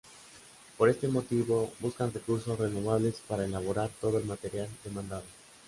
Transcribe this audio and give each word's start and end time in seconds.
Por 0.79 0.89
este 0.89 1.07
motivo, 1.07 1.71
buscan 1.79 2.11
recursos 2.11 2.57
renovables 2.57 3.21
para 3.27 3.45
elaborar 3.45 3.91
todo 4.01 4.17
el 4.17 4.25
material 4.25 4.67
demandado. 4.83 5.25